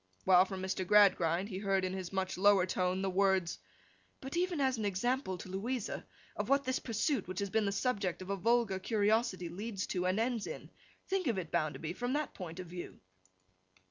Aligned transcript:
While, 0.25 0.45
from 0.45 0.63
Mr. 0.63 0.83
Gradgrind, 0.83 1.49
he 1.49 1.59
heard 1.59 1.85
in 1.85 1.93
his 1.93 2.11
much 2.11 2.35
lower 2.35 2.65
tone 2.65 3.03
the 3.03 3.09
words, 3.11 3.59
'But 4.19 4.35
even 4.35 4.59
as 4.59 4.79
an 4.79 4.83
example 4.83 5.37
to 5.37 5.47
Louisa, 5.47 6.07
of 6.35 6.49
what 6.49 6.63
this 6.63 6.79
pursuit 6.79 7.27
which 7.27 7.37
has 7.37 7.51
been 7.51 7.65
the 7.65 7.71
subject 7.71 8.23
of 8.23 8.31
a 8.31 8.35
vulgar 8.35 8.79
curiosity, 8.79 9.47
leads 9.47 9.85
to 9.93 10.07
and 10.07 10.19
ends 10.19 10.47
in. 10.47 10.71
Think 11.07 11.27
of 11.27 11.37
it, 11.37 11.51
Bounderby, 11.51 11.95
in 12.01 12.13
that 12.13 12.33
point 12.33 12.59
of 12.59 12.65
view. 12.65 12.99